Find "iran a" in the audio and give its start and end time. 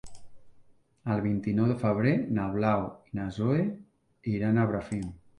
4.37-4.65